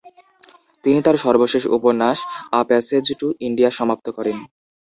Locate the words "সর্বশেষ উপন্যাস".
1.25-2.17